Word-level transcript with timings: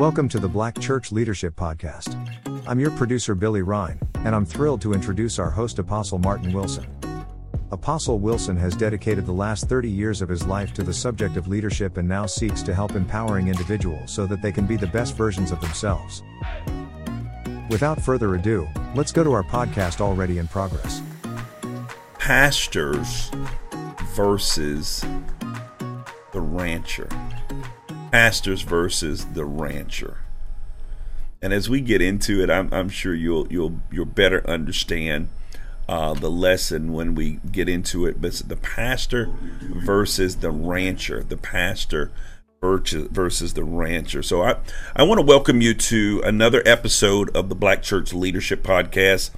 Welcome 0.00 0.30
to 0.30 0.38
the 0.38 0.48
Black 0.48 0.78
Church 0.78 1.12
Leadership 1.12 1.54
Podcast. 1.54 2.16
I'm 2.66 2.80
your 2.80 2.90
producer, 2.92 3.34
Billy 3.34 3.60
Ryan, 3.60 4.00
and 4.24 4.34
I'm 4.34 4.46
thrilled 4.46 4.80
to 4.80 4.94
introduce 4.94 5.38
our 5.38 5.50
host, 5.50 5.78
Apostle 5.78 6.18
Martin 6.18 6.54
Wilson. 6.54 6.86
Apostle 7.70 8.18
Wilson 8.18 8.56
has 8.56 8.74
dedicated 8.74 9.26
the 9.26 9.32
last 9.32 9.68
30 9.68 9.90
years 9.90 10.22
of 10.22 10.30
his 10.30 10.46
life 10.46 10.72
to 10.72 10.82
the 10.82 10.94
subject 10.94 11.36
of 11.36 11.48
leadership 11.48 11.98
and 11.98 12.08
now 12.08 12.24
seeks 12.24 12.62
to 12.62 12.74
help 12.74 12.92
empowering 12.92 13.48
individuals 13.48 14.10
so 14.10 14.24
that 14.24 14.40
they 14.40 14.50
can 14.50 14.64
be 14.64 14.78
the 14.78 14.86
best 14.86 15.16
versions 15.16 15.52
of 15.52 15.60
themselves. 15.60 16.22
Without 17.68 18.00
further 18.00 18.36
ado, 18.36 18.66
let's 18.94 19.12
go 19.12 19.22
to 19.22 19.32
our 19.32 19.44
podcast 19.44 20.00
already 20.00 20.38
in 20.38 20.48
progress. 20.48 21.02
Pastors 22.18 23.30
versus 24.14 25.04
the 26.32 26.40
rancher. 26.40 27.06
Pastors 28.12 28.62
versus 28.62 29.24
the 29.26 29.44
rancher. 29.44 30.18
And 31.42 31.52
as 31.52 31.70
we 31.70 31.80
get 31.80 32.02
into 32.02 32.42
it, 32.42 32.50
I'm, 32.50 32.72
I'm 32.72 32.88
sure 32.88 33.14
you'll 33.14 33.46
you'll 33.50 33.80
you'll 33.90 34.04
better 34.04 34.46
understand 34.48 35.28
uh, 35.88 36.14
the 36.14 36.30
lesson 36.30 36.92
when 36.92 37.14
we 37.14 37.40
get 37.50 37.68
into 37.68 38.06
it. 38.06 38.20
But 38.20 38.42
the 38.46 38.56
pastor 38.56 39.30
versus 39.60 40.36
the 40.36 40.50
rancher, 40.50 41.22
the 41.22 41.36
pastor 41.36 42.10
versus 42.62 43.54
the 43.54 43.64
rancher. 43.64 44.22
So 44.22 44.42
I, 44.42 44.56
I 44.94 45.02
want 45.04 45.18
to 45.18 45.26
welcome 45.26 45.62
you 45.62 45.72
to 45.72 46.20
another 46.24 46.62
episode 46.66 47.34
of 47.34 47.48
the 47.48 47.54
Black 47.54 47.82
Church 47.82 48.12
Leadership 48.12 48.62
Podcast. 48.62 49.30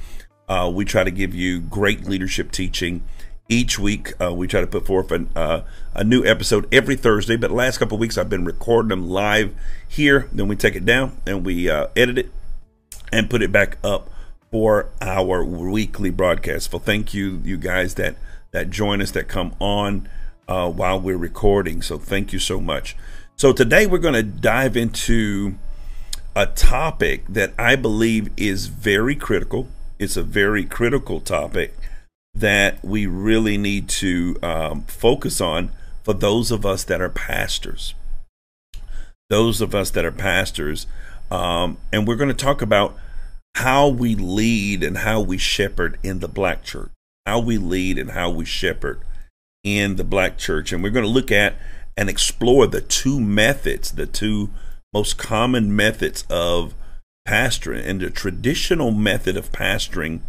Uh, 0.48 0.70
we 0.74 0.84
try 0.84 1.04
to 1.04 1.10
give 1.10 1.34
you 1.34 1.60
great 1.60 2.04
leadership 2.04 2.50
teaching 2.50 3.04
each 3.52 3.78
week. 3.78 4.12
Uh, 4.20 4.32
we 4.32 4.46
try 4.46 4.60
to 4.60 4.66
put 4.66 4.86
forth 4.86 5.12
an, 5.12 5.30
uh, 5.36 5.62
a 5.94 6.02
new 6.02 6.24
episode 6.24 6.66
every 6.72 6.96
Thursday. 6.96 7.36
But 7.36 7.50
last 7.50 7.78
couple 7.78 7.98
weeks 7.98 8.16
I've 8.16 8.30
been 8.30 8.44
recording 8.44 8.88
them 8.88 9.08
live 9.08 9.54
here. 9.86 10.28
Then 10.32 10.48
we 10.48 10.56
take 10.56 10.74
it 10.74 10.84
down 10.84 11.20
and 11.26 11.44
we 11.44 11.68
uh, 11.68 11.88
edit 11.94 12.18
it 12.18 12.32
and 13.12 13.28
put 13.28 13.42
it 13.42 13.52
back 13.52 13.76
up 13.84 14.10
for 14.50 14.88
our 15.00 15.44
weekly 15.44 16.10
broadcast. 16.10 16.70
So 16.70 16.78
thank 16.78 17.14
you, 17.14 17.40
you 17.44 17.56
guys 17.56 17.94
that 17.94 18.16
that 18.52 18.70
join 18.70 19.00
us, 19.00 19.10
that 19.12 19.28
come 19.28 19.54
on 19.58 20.08
uh, 20.46 20.70
while 20.70 21.00
we're 21.00 21.16
recording. 21.16 21.80
So 21.80 21.98
thank 21.98 22.32
you 22.32 22.38
so 22.38 22.60
much. 22.60 22.96
So 23.36 23.52
today 23.52 23.86
we're 23.86 23.98
going 23.98 24.14
to 24.14 24.22
dive 24.22 24.76
into 24.76 25.54
a 26.36 26.46
topic 26.46 27.24
that 27.28 27.52
I 27.58 27.76
believe 27.76 28.30
is 28.36 28.66
very 28.66 29.14
critical. 29.14 29.68
It's 29.98 30.16
a 30.16 30.22
very 30.22 30.64
critical 30.64 31.20
topic 31.20 31.74
that 32.34 32.82
we 32.82 33.06
really 33.06 33.58
need 33.58 33.88
to 33.88 34.36
um, 34.42 34.82
focus 34.82 35.40
on 35.40 35.70
for 36.02 36.14
those 36.14 36.50
of 36.50 36.64
us 36.64 36.84
that 36.84 37.00
are 37.00 37.08
pastors. 37.08 37.94
Those 39.30 39.60
of 39.60 39.74
us 39.74 39.90
that 39.90 40.04
are 40.04 40.12
pastors. 40.12 40.86
Um, 41.30 41.78
and 41.92 42.06
we're 42.06 42.16
going 42.16 42.28
to 42.28 42.34
talk 42.34 42.62
about 42.62 42.96
how 43.54 43.88
we 43.88 44.14
lead 44.14 44.82
and 44.82 44.98
how 44.98 45.20
we 45.20 45.38
shepherd 45.38 45.98
in 46.02 46.20
the 46.20 46.28
black 46.28 46.64
church, 46.64 46.90
how 47.26 47.38
we 47.38 47.58
lead 47.58 47.98
and 47.98 48.12
how 48.12 48.30
we 48.30 48.44
shepherd 48.44 49.00
in 49.62 49.96
the 49.96 50.04
black 50.04 50.38
church. 50.38 50.72
And 50.72 50.82
we're 50.82 50.90
going 50.90 51.04
to 51.04 51.10
look 51.10 51.30
at 51.30 51.54
and 51.96 52.08
explore 52.08 52.66
the 52.66 52.80
two 52.80 53.20
methods, 53.20 53.92
the 53.92 54.06
two 54.06 54.50
most 54.92 55.18
common 55.18 55.74
methods 55.74 56.24
of 56.30 56.74
pastoring. 57.28 57.86
And 57.86 58.00
the 58.00 58.10
traditional 58.10 58.90
method 58.90 59.36
of 59.36 59.52
pastoring 59.52 60.20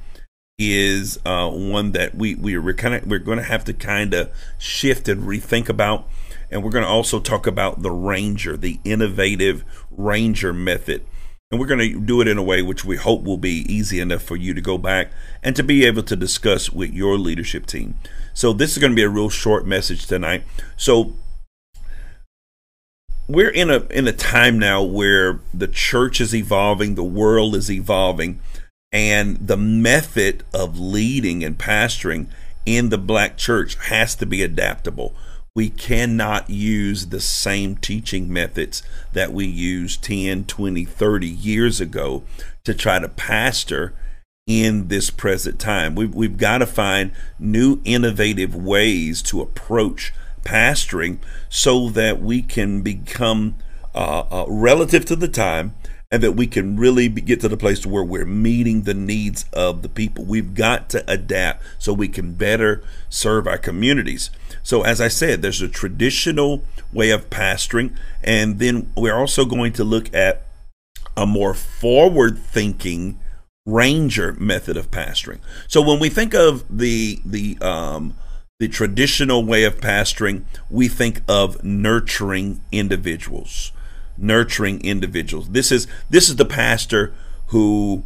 is 0.57 1.19
uh, 1.25 1.49
one 1.49 1.91
that 1.93 2.15
we 2.15 2.35
we 2.35 2.55
are 2.55 2.73
kind 2.73 2.95
of 2.95 3.07
we're 3.07 3.19
going 3.19 3.37
to 3.37 3.43
have 3.43 3.65
to 3.65 3.73
kind 3.73 4.13
of 4.13 4.31
shift 4.57 5.07
and 5.07 5.23
rethink 5.23 5.69
about, 5.69 6.07
and 6.51 6.63
we're 6.63 6.71
going 6.71 6.85
to 6.85 6.89
also 6.89 7.19
talk 7.19 7.47
about 7.47 7.81
the 7.81 7.91
rancher, 7.91 8.55
the 8.55 8.79
innovative 8.83 9.63
rancher 9.91 10.53
method, 10.53 11.05
and 11.51 11.59
we're 11.59 11.67
going 11.67 11.79
to 11.79 11.99
do 11.99 12.21
it 12.21 12.27
in 12.27 12.37
a 12.37 12.43
way 12.43 12.61
which 12.61 12.85
we 12.85 12.97
hope 12.97 13.23
will 13.23 13.37
be 13.37 13.65
easy 13.71 13.99
enough 13.99 14.21
for 14.21 14.35
you 14.35 14.53
to 14.53 14.61
go 14.61 14.77
back 14.77 15.11
and 15.41 15.55
to 15.55 15.63
be 15.63 15.85
able 15.85 16.03
to 16.03 16.15
discuss 16.15 16.71
with 16.71 16.91
your 16.91 17.17
leadership 17.17 17.65
team. 17.65 17.95
So 18.33 18.53
this 18.53 18.71
is 18.71 18.77
going 18.79 18.91
to 18.91 18.95
be 18.95 19.03
a 19.03 19.09
real 19.09 19.29
short 19.29 19.65
message 19.65 20.05
tonight. 20.07 20.43
So 20.77 21.13
we're 23.27 23.51
in 23.51 23.69
a 23.69 23.85
in 23.87 24.07
a 24.07 24.11
time 24.11 24.59
now 24.59 24.83
where 24.83 25.39
the 25.53 25.67
church 25.67 26.19
is 26.19 26.35
evolving, 26.35 26.95
the 26.95 27.03
world 27.03 27.55
is 27.55 27.71
evolving, 27.71 28.39
and 28.93 29.35
the 29.47 29.57
method 29.57 30.43
of 30.53 30.79
leading 30.79 31.43
and 31.43 31.57
pastoring 31.57 32.27
in 32.65 32.89
the 32.89 32.97
black 32.97 33.35
church 33.35 33.75
has 33.87 34.15
to 34.15 34.25
be 34.25 34.43
adaptable. 34.43 35.15
We 35.55 35.69
cannot 35.69 36.49
use 36.49 37.07
the 37.07 37.19
same 37.19 37.75
teaching 37.75 38.31
methods 38.31 38.83
that 39.11 39.33
we 39.33 39.45
used 39.45 40.03
10, 40.03 40.45
20, 40.45 40.85
30 40.85 41.27
years 41.27 41.81
ago 41.81 42.23
to 42.63 42.73
try 42.73 42.99
to 42.99 43.09
pastor 43.09 43.93
in 44.45 44.87
this 44.87 45.09
present 45.09 45.59
time. 45.59 45.95
We've, 45.95 46.13
we've 46.13 46.37
got 46.37 46.59
to 46.59 46.65
find 46.65 47.11
new 47.39 47.81
innovative 47.85 48.55
ways 48.55 49.21
to 49.23 49.41
approach 49.41 50.13
pastoring 50.43 51.17
so 51.49 51.89
that 51.89 52.21
we 52.21 52.41
can 52.41 52.81
become 52.81 53.55
uh, 53.95 54.23
uh, 54.31 54.45
relative 54.47 55.05
to 55.05 55.15
the 55.15 55.27
time 55.27 55.75
and 56.13 56.21
that 56.21 56.33
we 56.33 56.45
can 56.45 56.77
really 56.77 57.07
be, 57.07 57.21
get 57.21 57.41
to 57.41 57.49
the 57.49 57.57
place 57.57 57.87
where 57.87 58.03
we're 58.03 58.23
meeting 58.23 58.83
the 58.83 58.93
needs 58.93 59.45
of 59.51 59.81
the 59.81 59.89
people. 59.89 60.23
We've 60.23 60.53
got 60.53 60.87
to 60.89 61.03
adapt 61.11 61.63
so 61.79 61.91
we 61.91 62.07
can 62.07 62.35
better 62.35 62.83
serve 63.09 63.47
our 63.47 63.57
communities. 63.57 64.29
So, 64.61 64.83
as 64.83 65.01
I 65.01 65.07
said, 65.07 65.41
there's 65.41 65.63
a 65.63 65.67
traditional 65.67 66.63
way 66.93 67.09
of 67.09 67.31
pastoring, 67.31 67.97
and 68.23 68.59
then 68.59 68.91
we're 68.95 69.15
also 69.15 69.43
going 69.43 69.73
to 69.73 69.83
look 69.83 70.13
at 70.13 70.43
a 71.17 71.25
more 71.25 71.55
forward 71.55 72.37
thinking 72.37 73.19
rancher 73.65 74.33
method 74.33 74.77
of 74.77 74.91
pastoring. 74.91 75.39
So, 75.67 75.81
when 75.81 75.97
we 75.97 76.09
think 76.09 76.35
of 76.35 76.63
the 76.69 77.21
the 77.25 77.57
um, 77.59 78.13
the 78.59 78.67
traditional 78.67 79.43
way 79.43 79.63
of 79.63 79.81
pastoring, 79.81 80.43
we 80.69 80.87
think 80.87 81.23
of 81.27 81.63
nurturing 81.63 82.61
individuals, 82.71 83.71
nurturing 84.23 84.83
individuals. 84.83 85.49
This 85.49 85.71
is 85.71 85.87
this 86.09 86.29
is 86.29 86.37
the 86.37 86.45
pastor 86.45 87.13
who 87.47 88.03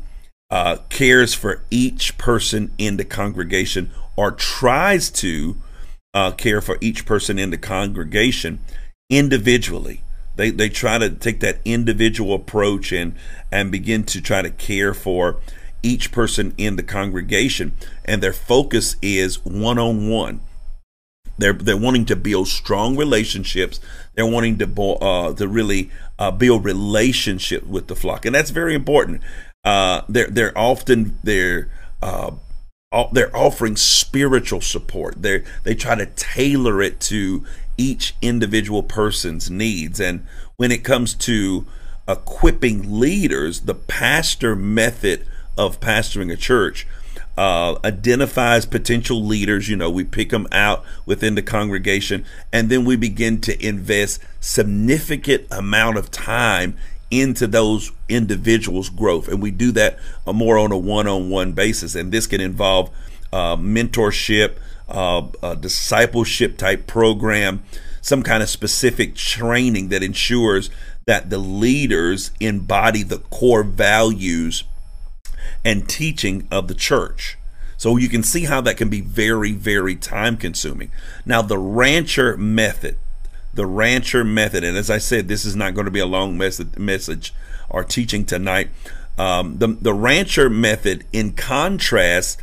uh, 0.49 0.77
cares 0.89 1.33
for 1.33 1.61
each 1.69 2.17
person 2.17 2.71
in 2.77 2.97
the 2.97 3.05
congregation 3.05 3.91
or 4.15 4.31
tries 4.31 5.09
to 5.11 5.57
uh, 6.13 6.31
care 6.31 6.61
for 6.61 6.77
each 6.81 7.05
person 7.05 7.37
in 7.37 7.51
the 7.51 7.57
congregation 7.57 8.59
individually. 9.09 10.01
They, 10.35 10.51
they 10.51 10.69
try 10.69 10.97
to 10.97 11.09
take 11.09 11.39
that 11.41 11.59
individual 11.65 12.33
approach 12.33 12.91
and 12.91 13.15
and 13.51 13.71
begin 13.71 14.03
to 14.05 14.21
try 14.21 14.41
to 14.41 14.49
care 14.49 14.93
for 14.93 15.37
each 15.83 16.11
person 16.11 16.53
in 16.57 16.75
the 16.75 16.83
congregation, 16.83 17.73
and 18.03 18.21
their 18.21 18.33
focus 18.33 18.95
is 19.01 19.43
one 19.45 19.77
on 19.77 20.09
one. 20.09 20.41
They're 21.37 21.53
they're 21.53 21.77
wanting 21.77 22.05
to 22.05 22.15
build 22.15 22.47
strong 22.47 22.95
relationships. 22.97 23.79
They're 24.15 24.25
wanting 24.25 24.57
to 24.59 24.81
uh, 24.81 25.33
to 25.33 25.47
really 25.47 25.91
uh, 26.17 26.31
build 26.31 26.65
relationship 26.65 27.65
with 27.65 27.87
the 27.87 27.95
flock, 27.95 28.25
and 28.25 28.33
that's 28.33 28.49
very 28.49 28.73
important. 28.73 29.21
Uh, 29.63 30.01
they're 30.09 30.27
they're 30.27 30.57
often 30.57 31.17
they're 31.23 31.69
uh, 32.01 32.31
they're 33.11 33.35
offering 33.35 33.75
spiritual 33.75 34.61
support. 34.61 35.21
They 35.21 35.43
they 35.63 35.75
try 35.75 35.95
to 35.95 36.05
tailor 36.05 36.81
it 36.81 36.99
to 37.01 37.45
each 37.77 38.15
individual 38.21 38.81
person's 38.81 39.51
needs, 39.51 39.99
and 39.99 40.25
when 40.55 40.71
it 40.71 40.83
comes 40.83 41.13
to 41.13 41.65
equipping 42.07 42.99
leaders, 42.99 43.61
the 43.61 43.75
pastor 43.75 44.55
method 44.55 45.27
of 45.57 45.79
pastoring 45.79 46.31
a 46.31 46.37
church 46.37 46.87
uh, 47.37 47.77
identifies 47.83 48.65
potential 48.65 49.23
leaders. 49.23 49.69
You 49.69 49.75
know, 49.75 49.89
we 49.89 50.03
pick 50.03 50.31
them 50.31 50.47
out 50.51 50.83
within 51.05 51.35
the 51.35 51.41
congregation, 51.43 52.25
and 52.51 52.69
then 52.69 52.83
we 52.83 52.95
begin 52.95 53.39
to 53.41 53.65
invest 53.65 54.21
significant 54.39 55.45
amount 55.51 55.97
of 55.97 56.09
time 56.11 56.75
into 57.09 57.47
those 57.47 57.91
individuals' 58.09 58.89
growth, 58.89 59.27
and 59.27 59.41
we 59.41 59.51
do 59.51 59.71
that 59.71 59.97
more 60.25 60.57
on 60.57 60.71
a 60.71 60.77
one-on-one 60.77 61.53
basis. 61.53 61.95
And 61.95 62.11
this 62.11 62.27
can 62.27 62.41
involve 62.41 62.89
uh, 63.31 63.55
mentorship, 63.55 64.57
uh, 64.89 65.55
discipleship 65.55 66.57
type 66.57 66.87
program, 66.87 67.63
some 68.01 68.23
kind 68.23 68.41
of 68.43 68.49
specific 68.49 69.15
training 69.15 69.89
that 69.89 70.03
ensures 70.03 70.69
that 71.05 71.29
the 71.29 71.37
leaders 71.37 72.31
embody 72.39 73.03
the 73.03 73.19
core 73.19 73.63
values 73.63 74.63
and 75.63 75.87
teaching 75.87 76.47
of 76.51 76.67
the 76.67 76.75
church. 76.75 77.37
So 77.77 77.97
you 77.97 78.09
can 78.09 78.23
see 78.23 78.45
how 78.45 78.61
that 78.61 78.77
can 78.77 78.89
be 78.89 79.01
very, 79.01 79.51
very 79.51 79.95
time 79.95 80.37
consuming. 80.37 80.91
Now, 81.25 81.41
the 81.41 81.59
rancher 81.59 82.35
method, 82.37 82.97
the 83.53 83.67
rancher 83.67 84.23
method, 84.23 84.63
and 84.63 84.75
as 84.75 84.89
I 84.89 84.97
said, 84.97 85.27
this 85.27 85.45
is 85.45 85.55
not 85.55 85.75
going 85.75 85.85
to 85.85 85.91
be 85.91 85.99
a 85.99 86.05
long 86.05 86.37
message, 86.37 87.33
or 87.69 87.83
teaching 87.83 88.25
tonight. 88.25 88.69
Um, 89.17 89.57
the, 89.59 89.67
the 89.67 89.93
rancher 89.93 90.49
method, 90.49 91.05
in 91.11 91.33
contrast, 91.33 92.41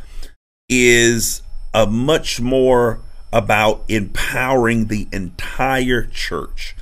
is 0.69 1.41
a 1.73 1.85
much 1.85 2.39
more 2.39 3.01
about 3.33 3.83
empowering 3.89 4.87
the 4.87 5.07
entire 5.11 6.05
church. 6.05 6.75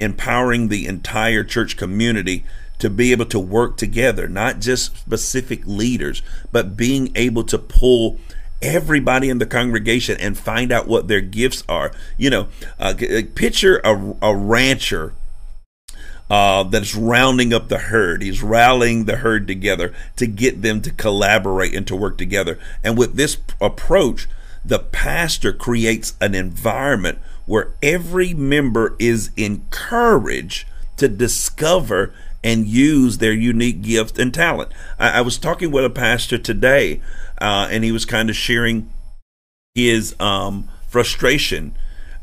empowering 0.00 0.68
the 0.68 0.86
entire 0.86 1.42
church 1.42 1.76
community 1.76 2.44
to 2.78 2.90
be 2.90 3.12
able 3.12 3.26
to 3.26 3.38
work 3.38 3.76
together, 3.76 4.28
not 4.28 4.60
just 4.60 4.96
specific 4.96 5.66
leaders, 5.66 6.22
but 6.52 6.76
being 6.76 7.10
able 7.14 7.44
to 7.44 7.58
pull 7.58 8.18
everybody 8.60 9.28
in 9.28 9.38
the 9.38 9.46
congregation 9.46 10.16
and 10.20 10.38
find 10.38 10.72
out 10.72 10.88
what 10.88 11.08
their 11.08 11.20
gifts 11.20 11.62
are. 11.68 11.92
You 12.16 12.30
know, 12.30 12.48
uh, 12.78 12.94
picture 13.34 13.80
a, 13.84 14.14
a 14.22 14.34
rancher 14.34 15.14
uh, 16.30 16.64
that's 16.64 16.94
rounding 16.94 17.54
up 17.54 17.68
the 17.68 17.78
herd. 17.78 18.22
He's 18.22 18.42
rallying 18.42 19.04
the 19.04 19.16
herd 19.16 19.46
together 19.46 19.94
to 20.16 20.26
get 20.26 20.62
them 20.62 20.80
to 20.82 20.90
collaborate 20.90 21.74
and 21.74 21.86
to 21.86 21.96
work 21.96 22.18
together. 22.18 22.58
And 22.84 22.98
with 22.98 23.14
this 23.14 23.38
approach, 23.60 24.28
the 24.64 24.78
pastor 24.78 25.52
creates 25.52 26.14
an 26.20 26.34
environment 26.34 27.18
where 27.46 27.72
every 27.82 28.34
member 28.34 28.94
is 28.98 29.30
encouraged 29.36 30.66
to 30.98 31.08
discover 31.08 32.12
and 32.48 32.66
use 32.66 33.18
their 33.18 33.34
unique 33.34 33.82
gift 33.82 34.18
and 34.18 34.32
talent. 34.32 34.72
I, 34.98 35.18
I 35.18 35.20
was 35.20 35.36
talking 35.36 35.70
with 35.70 35.84
a 35.84 35.90
pastor 35.90 36.38
today, 36.38 37.02
uh, 37.38 37.68
and 37.70 37.84
he 37.84 37.92
was 37.92 38.06
kind 38.06 38.30
of 38.30 38.36
sharing 38.36 38.88
his 39.74 40.16
um, 40.18 40.66
frustration. 40.88 41.76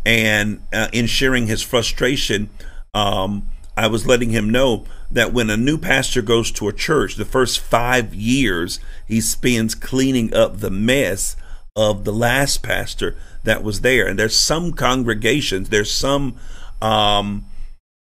And 0.04 0.63
uh, 0.74 0.88
in 0.92 1.06
sharing 1.06 1.45
his 1.45 1.62
frustration, 1.62 2.50
um, 2.95 3.48
I 3.77 3.86
was 3.86 4.07
letting 4.07 4.31
him 4.31 4.50
know 4.50 4.86
that 5.12 5.31
when 5.31 5.51
a 5.51 5.57
new 5.57 5.77
pastor 5.77 6.24
goes 6.24 6.51
to 6.54 6.68
a 6.68 6.74
church, 6.74 7.16
the 7.16 7.25
first 7.25 7.60
five 7.60 8.16
years 8.16 8.80
he 9.07 9.22
spends 9.22 9.75
cleaning 9.75 10.33
up 10.33 10.57
the 10.57 10.72
mess 10.72 11.36
of 11.75 12.04
the 12.04 12.13
last 12.13 12.63
pastor 12.63 13.16
that 13.44 13.63
was 13.63 13.81
there. 13.81 14.07
And 14.07 14.18
there's 14.18 14.36
some 14.36 14.74
congregations, 14.74 15.69
there's 15.69 15.92
some 15.92 16.36
um, 16.81 17.45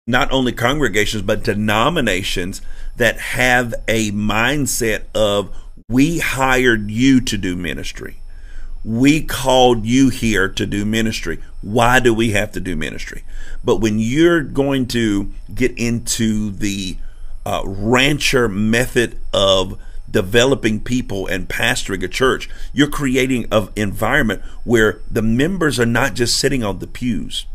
not 0.05 0.31
only 0.31 0.51
congregations, 0.51 1.23
but 1.23 1.43
denominations 1.43 2.61
that 2.97 3.17
have 3.19 3.73
a 3.87 4.11
mindset 4.11 5.03
of 5.15 5.55
we 5.87 6.19
hired 6.19 6.91
you 6.91 7.21
to 7.21 7.37
do 7.37 7.55
ministry. 7.55 8.17
We 8.83 9.23
called 9.23 9.85
you 9.85 10.09
here 10.09 10.49
to 10.49 10.65
do 10.65 10.83
ministry. 10.83 11.39
Why 11.61 12.01
do 12.01 12.13
we 12.13 12.31
have 12.31 12.51
to 12.51 12.59
do 12.59 12.75
ministry? 12.75 13.23
But 13.63 13.77
when 13.77 13.97
you're 13.97 14.43
going 14.43 14.87
to 14.87 15.31
get 15.53 15.77
into 15.77 16.51
the 16.51 16.97
uh, 17.45 17.61
rancher 17.65 18.49
method 18.49 19.17
of 19.33 19.79
developing 20.11 20.81
people 20.81 21.27
and 21.27 21.47
pastoring 21.47 22.03
a 22.03 22.09
church, 22.09 22.49
you're 22.73 22.89
creating 22.89 23.45
an 23.51 23.69
environment 23.77 24.41
where 24.65 24.99
the 25.09 25.21
members 25.21 25.79
are 25.79 25.85
not 25.85 26.13
just 26.13 26.37
sitting 26.37 26.61
on 26.61 26.79
the 26.79 26.87
pews 26.87 27.45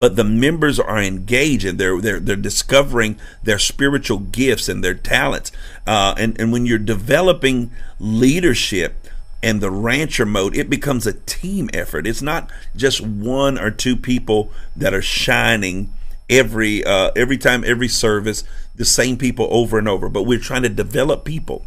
but 0.00 0.14
the 0.14 0.24
members 0.24 0.78
are 0.78 1.02
engaged 1.02 1.64
and 1.64 1.78
they're 1.78 2.00
they're 2.00 2.20
they're 2.20 2.36
discovering 2.36 3.18
their 3.42 3.58
spiritual 3.58 4.18
gifts 4.18 4.68
and 4.68 4.82
their 4.82 4.94
talents. 4.94 5.50
Uh, 5.86 6.14
and 6.16 6.38
and 6.40 6.52
when 6.52 6.66
you're 6.66 6.78
developing 6.78 7.70
leadership 7.98 9.08
and 9.42 9.60
the 9.60 9.70
rancher 9.70 10.26
mode, 10.26 10.56
it 10.56 10.70
becomes 10.70 11.06
a 11.06 11.12
team 11.12 11.68
effort. 11.72 12.06
It's 12.06 12.22
not 12.22 12.50
just 12.76 13.00
one 13.00 13.58
or 13.58 13.70
two 13.70 13.96
people 13.96 14.52
that 14.76 14.94
are 14.94 15.02
shining 15.02 15.92
every 16.30 16.84
uh, 16.84 17.10
every 17.16 17.38
time, 17.38 17.64
every 17.64 17.88
service, 17.88 18.44
the 18.76 18.84
same 18.84 19.16
people 19.16 19.48
over 19.50 19.78
and 19.78 19.88
over. 19.88 20.08
But 20.08 20.24
we're 20.24 20.38
trying 20.38 20.62
to 20.62 20.68
develop 20.68 21.24
people 21.24 21.64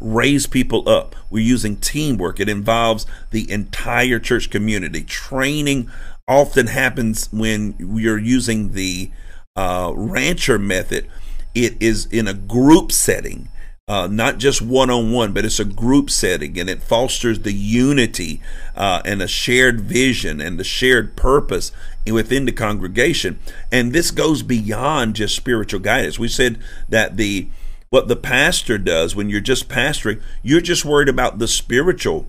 raise 0.00 0.46
people 0.46 0.88
up. 0.88 1.16
We're 1.28 1.42
using 1.42 1.76
teamwork. 1.76 2.38
It 2.38 2.48
involves 2.48 3.04
the 3.32 3.50
entire 3.50 4.20
church 4.20 4.48
community, 4.48 5.02
training 5.02 5.90
often 6.28 6.66
happens 6.66 7.28
when 7.32 7.74
you're 7.78 8.18
using 8.18 8.72
the 8.72 9.10
uh, 9.56 9.92
rancher 9.94 10.58
method. 10.58 11.08
It 11.54 11.76
is 11.80 12.06
in 12.06 12.28
a 12.28 12.34
group 12.34 12.92
setting, 12.92 13.48
uh, 13.88 14.06
not 14.06 14.38
just 14.38 14.60
one 14.60 14.90
on 14.90 15.10
one, 15.10 15.32
but 15.32 15.46
it's 15.46 15.58
a 15.58 15.64
group 15.64 16.10
setting 16.10 16.60
and 16.60 16.68
it 16.68 16.82
fosters 16.82 17.40
the 17.40 17.54
unity 17.54 18.40
uh, 18.76 19.00
and 19.04 19.22
a 19.22 19.26
shared 19.26 19.80
vision 19.80 20.40
and 20.40 20.60
the 20.60 20.64
shared 20.64 21.16
purpose 21.16 21.72
within 22.06 22.44
the 22.44 22.52
congregation. 22.52 23.38
And 23.72 23.92
this 23.92 24.10
goes 24.10 24.42
beyond 24.42 25.16
just 25.16 25.34
spiritual 25.34 25.80
guidance. 25.80 26.18
We 26.18 26.28
said 26.28 26.58
that 26.88 27.16
the 27.16 27.48
what 27.90 28.06
the 28.06 28.16
pastor 28.16 28.76
does 28.76 29.16
when 29.16 29.30
you're 29.30 29.40
just 29.40 29.68
pastoring, 29.70 30.20
you're 30.42 30.60
just 30.60 30.84
worried 30.84 31.08
about 31.08 31.38
the 31.38 31.48
spiritual 31.48 32.26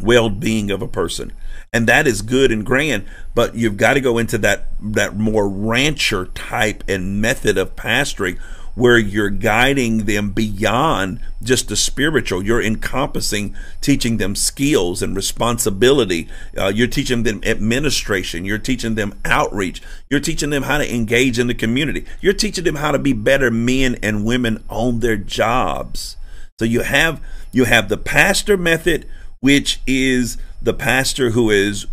well 0.00 0.30
being 0.30 0.70
of 0.70 0.82
a 0.82 0.88
person. 0.88 1.32
And 1.72 1.86
that 1.86 2.06
is 2.06 2.22
good 2.22 2.52
and 2.52 2.64
grand 2.64 3.06
but 3.36 3.54
you've 3.54 3.76
got 3.76 3.94
to 3.94 4.00
go 4.00 4.16
into 4.16 4.38
that 4.38 4.66
that 4.80 5.14
more 5.14 5.46
rancher 5.46 6.24
type 6.26 6.82
and 6.88 7.20
method 7.20 7.58
of 7.58 7.76
pastoring 7.76 8.38
where 8.74 8.98
you're 8.98 9.30
guiding 9.30 10.04
them 10.04 10.30
beyond 10.30 11.18
just 11.42 11.68
the 11.68 11.76
spiritual. 11.76 12.42
You're 12.42 12.62
encompassing 12.62 13.56
teaching 13.80 14.18
them 14.18 14.34
skills 14.34 15.02
and 15.02 15.16
responsibility. 15.16 16.28
Uh, 16.56 16.72
you're 16.74 16.86
teaching 16.86 17.22
them 17.22 17.40
administration. 17.44 18.44
You're 18.44 18.58
teaching 18.58 18.94
them 18.94 19.18
outreach. 19.24 19.80
You're 20.10 20.20
teaching 20.20 20.50
them 20.50 20.64
how 20.64 20.76
to 20.76 20.94
engage 20.94 21.38
in 21.38 21.46
the 21.46 21.54
community. 21.54 22.04
You're 22.20 22.34
teaching 22.34 22.64
them 22.64 22.76
how 22.76 22.90
to 22.92 22.98
be 22.98 23.14
better 23.14 23.50
men 23.50 23.96
and 24.02 24.26
women 24.26 24.62
on 24.68 25.00
their 25.00 25.16
jobs. 25.16 26.16
So 26.58 26.64
you 26.64 26.82
have 26.82 27.22
you 27.52 27.64
have 27.64 27.88
the 27.88 27.98
pastor 27.98 28.56
method 28.58 29.06
which 29.40 29.80
is 29.86 30.38
the 30.62 30.74
pastor 30.74 31.30
who 31.30 31.50
is 31.50 31.86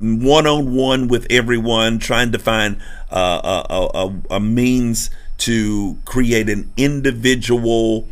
one 0.00 0.46
on 0.46 0.74
one 0.74 1.08
with 1.08 1.26
everyone, 1.28 1.98
trying 1.98 2.30
to 2.32 2.38
find 2.38 2.80
uh, 3.10 3.64
a, 3.68 3.98
a, 3.98 4.14
a, 4.36 4.40
means 4.40 5.10
to 5.38 5.98
create 6.04 6.48
an 6.48 6.72
individual 6.76 8.08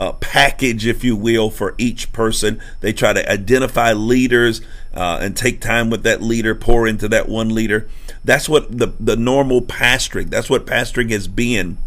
uh, 0.00 0.12
package, 0.12 0.86
if 0.86 1.04
you 1.04 1.14
will, 1.14 1.50
for 1.50 1.74
each 1.78 2.12
person. 2.12 2.60
They 2.80 2.92
try 2.92 3.12
to 3.12 3.30
identify 3.30 3.92
leaders 3.92 4.62
uh, 4.94 5.18
and 5.20 5.36
take 5.36 5.60
time 5.60 5.90
with 5.90 6.02
that 6.04 6.22
leader, 6.22 6.54
pour 6.54 6.86
into 6.86 7.08
that 7.08 7.28
one 7.28 7.54
leader. 7.54 7.88
That's 8.24 8.48
what 8.48 8.78
the, 8.78 8.94
the 8.98 9.16
normal 9.16 9.62
pastoring, 9.62 10.30
that's 10.30 10.50
what 10.50 10.66
pastoring 10.66 11.10
has 11.10 11.28
been. 11.28 11.78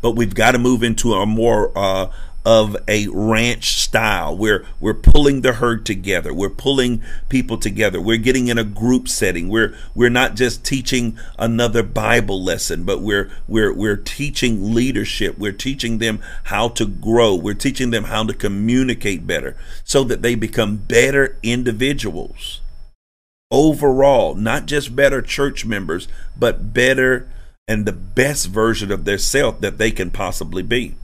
But 0.00 0.12
we've 0.12 0.34
got 0.34 0.52
to 0.52 0.58
move 0.58 0.82
into 0.82 1.14
a 1.14 1.24
more 1.24 1.72
uh, 1.76 2.10
of 2.48 2.74
a 2.88 3.06
ranch 3.08 3.74
style. 3.74 4.34
Where 4.34 4.64
we're 4.80 4.94
pulling 4.94 5.42
the 5.42 5.52
herd 5.52 5.84
together. 5.84 6.32
We're 6.32 6.48
pulling 6.48 7.02
people 7.28 7.58
together. 7.58 8.00
We're 8.00 8.16
getting 8.16 8.48
in 8.48 8.56
a 8.56 8.64
group 8.64 9.06
setting. 9.06 9.50
We're 9.50 9.76
we're 9.94 10.08
not 10.08 10.34
just 10.34 10.64
teaching 10.64 11.18
another 11.38 11.82
bible 11.82 12.42
lesson 12.42 12.84
but 12.84 13.02
we're 13.02 13.30
we're 13.46 13.74
we're 13.74 13.98
teaching 13.98 14.74
leadership. 14.74 15.36
We're 15.36 15.52
teaching 15.52 15.98
them 15.98 16.20
how 16.44 16.68
to 16.70 16.86
grow. 16.86 17.34
We're 17.34 17.52
teaching 17.52 17.90
them 17.90 18.04
how 18.04 18.24
to 18.24 18.32
communicate 18.32 19.26
better 19.26 19.54
so 19.84 20.02
that 20.04 20.22
they 20.22 20.34
become 20.34 20.78
better 20.78 21.36
individuals. 21.42 22.62
Overall 23.50 24.34
not 24.34 24.64
just 24.64 24.96
better 24.96 25.20
church 25.20 25.66
members 25.66 26.08
but 26.34 26.72
better 26.72 27.28
and 27.66 27.84
the 27.84 27.92
best 27.92 28.46
version 28.46 28.90
of 28.90 29.04
their 29.04 29.18
self 29.18 29.60
that 29.60 29.76
they 29.76 29.90
can 29.90 30.10
possibly 30.10 30.62
be 30.62 30.94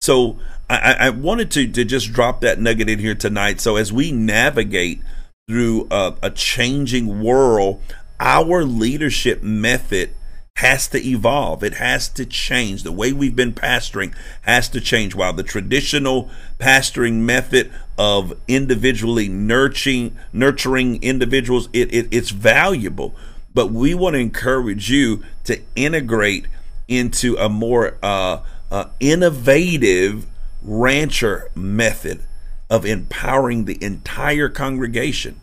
so 0.00 0.38
I, 0.68 0.96
I 0.98 1.10
wanted 1.10 1.50
to, 1.52 1.68
to 1.68 1.84
just 1.84 2.12
drop 2.12 2.40
that 2.40 2.58
nugget 2.58 2.88
in 2.88 2.98
here 2.98 3.14
tonight. 3.14 3.60
So 3.60 3.76
as 3.76 3.92
we 3.92 4.12
navigate 4.12 5.02
through 5.46 5.88
a, 5.90 6.14
a 6.22 6.30
changing 6.30 7.22
world, 7.22 7.82
our 8.18 8.64
leadership 8.64 9.42
method 9.42 10.10
has 10.56 10.88
to 10.88 11.06
evolve. 11.06 11.62
It 11.62 11.74
has 11.74 12.08
to 12.10 12.24
change. 12.24 12.82
The 12.82 12.92
way 12.92 13.12
we've 13.12 13.36
been 13.36 13.52
pastoring 13.52 14.14
has 14.42 14.68
to 14.70 14.80
change. 14.80 15.14
While 15.14 15.34
the 15.34 15.42
traditional 15.42 16.30
pastoring 16.58 17.20
method 17.20 17.70
of 17.98 18.32
individually 18.48 19.28
nurturing 19.28 20.16
nurturing 20.32 21.02
individuals, 21.02 21.68
it, 21.72 21.92
it, 21.92 22.08
it's 22.10 22.30
valuable. 22.30 23.14
But 23.52 23.70
we 23.70 23.94
want 23.94 24.14
to 24.14 24.20
encourage 24.20 24.90
you 24.90 25.24
to 25.44 25.60
integrate 25.76 26.46
into 26.88 27.36
a 27.36 27.48
more 27.48 27.96
uh, 28.02 28.40
uh, 28.70 28.86
innovative 29.00 30.26
rancher 30.62 31.50
method 31.54 32.22
of 32.68 32.86
empowering 32.86 33.64
the 33.64 33.82
entire 33.82 34.48
congregation. 34.48 35.40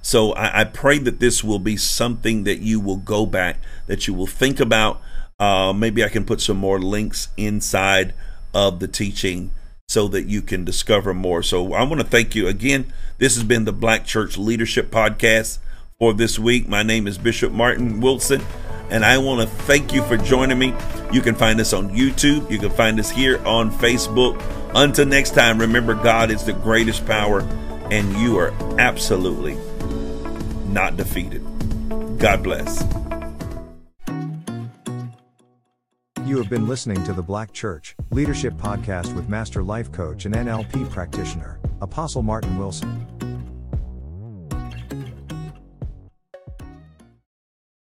So 0.00 0.32
I, 0.32 0.60
I, 0.60 0.64
pray 0.64 0.98
that 0.98 1.20
this 1.20 1.42
will 1.42 1.58
be 1.58 1.76
something 1.76 2.44
that 2.44 2.60
you 2.60 2.80
will 2.80 2.96
go 2.96 3.26
back, 3.26 3.58
that 3.86 4.06
you 4.06 4.14
will 4.14 4.26
think 4.26 4.60
about. 4.60 5.00
Uh, 5.38 5.72
maybe 5.74 6.04
I 6.04 6.08
can 6.08 6.24
put 6.24 6.40
some 6.40 6.56
more 6.56 6.78
links 6.78 7.28
inside 7.36 8.14
of 8.54 8.80
the 8.80 8.88
teaching 8.88 9.50
so 9.88 10.08
that 10.08 10.26
you 10.26 10.40
can 10.40 10.64
discover 10.64 11.12
more. 11.12 11.42
So 11.42 11.72
I 11.72 11.82
want 11.82 12.00
to 12.00 12.06
thank 12.06 12.34
you 12.34 12.48
again. 12.48 12.92
This 13.18 13.34
has 13.34 13.44
been 13.44 13.64
the 13.64 13.72
Black 13.72 14.04
Church 14.04 14.38
Leadership 14.38 14.90
Podcast 14.90 15.58
for 15.98 16.14
this 16.14 16.38
week. 16.38 16.68
My 16.68 16.82
name 16.82 17.06
is 17.06 17.18
Bishop 17.18 17.52
Martin 17.52 18.00
Wilson 18.00 18.42
and 18.90 19.04
I 19.04 19.18
want 19.18 19.48
to 19.48 19.54
thank 19.64 19.92
you 19.92 20.02
for 20.04 20.16
joining 20.16 20.58
me. 20.58 20.74
You 21.12 21.20
can 21.20 21.34
find 21.34 21.60
us 21.60 21.72
on 21.72 21.90
YouTube, 21.90 22.50
you 22.50 22.58
can 22.58 22.70
find 22.70 22.98
us 22.98 23.10
here 23.10 23.44
on 23.46 23.70
Facebook. 23.70 24.42
Until 24.74 25.06
next 25.06 25.30
time, 25.30 25.58
remember 25.60 25.94
God 25.94 26.30
is 26.30 26.44
the 26.44 26.52
greatest 26.52 27.06
power, 27.06 27.40
and 27.90 28.12
you 28.16 28.38
are 28.38 28.52
absolutely 28.78 29.56
not 30.66 30.96
defeated. 30.96 31.42
God 32.18 32.42
bless. 32.42 32.84
You 36.26 36.38
have 36.38 36.48
been 36.48 36.66
listening 36.66 37.04
to 37.04 37.12
the 37.12 37.22
Black 37.22 37.52
Church 37.52 37.94
Leadership 38.10 38.54
Podcast 38.54 39.14
with 39.14 39.28
Master 39.28 39.62
Life 39.62 39.92
Coach 39.92 40.24
and 40.24 40.34
NLP 40.34 40.90
practitioner, 40.90 41.60
Apostle 41.82 42.22
Martin 42.22 42.56
Wilson. 42.58 43.13